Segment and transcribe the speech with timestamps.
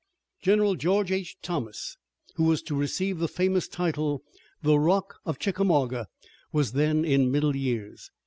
[0.41, 1.37] General George H.
[1.43, 1.95] Thomas,
[2.33, 4.23] who was to receive the famous title,
[4.63, 6.07] "The Rock of Chickamauga,"
[6.51, 8.09] was then in middle years.